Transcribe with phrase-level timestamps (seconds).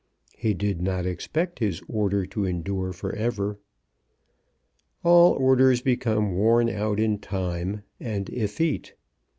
[0.35, 3.59] He did not expect his order to endure for ever.
[5.03, 8.95] All orders become worn out in time, and effete.